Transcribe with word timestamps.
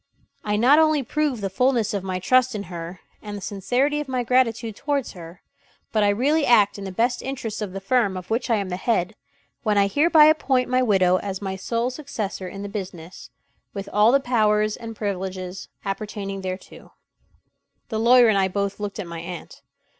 I 0.43 0.55
not 0.55 0.79
only 0.79 1.03
prove 1.03 1.41
the 1.41 1.49
fullness 1.51 1.93
of 1.93 2.03
my 2.03 2.17
trust 2.17 2.55
in 2.55 2.63
her 2.73 3.01
and 3.21 3.37
the 3.37 3.41
sincerity 3.41 3.99
of 3.99 4.07
my 4.07 4.23
gratitude 4.23 4.75
towards 4.75 5.11
her, 5.11 5.43
but 5.91 6.01
I 6.03 6.09
really 6.09 6.43
act 6.43 6.79
in 6.79 6.85
the 6.85 6.91
best 6.91 7.21
interests 7.21 7.61
of 7.61 7.71
the 7.71 7.79
firm 7.79 8.17
of 8.17 8.31
which 8.31 8.49
I 8.49 8.55
am 8.55 8.69
the 8.69 8.77
head, 8.77 9.15
when 9.61 9.77
I 9.77 9.85
hereby 9.85 10.25
appoint 10.25 10.69
my 10.69 10.81
widow 10.81 11.17
as 11.17 11.39
my 11.39 11.55
sole 11.55 11.91
successor 11.91 12.47
in 12.47 12.63
the 12.63 12.67
business, 12.67 13.29
with 13.75 13.87
all 13.93 14.11
the 14.11 14.19
powers 14.19 14.75
and 14.75 14.95
privileges 14.95 15.67
appertaining 15.85 16.41
thereto." 16.41 16.93
The 17.89 17.99
lawyer 17.99 18.27
and 18.27 18.39
I 18.39 18.47
both 18.47 18.79
looked 18.79 18.97
at 18.97 19.05
my 19.05 19.19
aunt. 19.19 19.61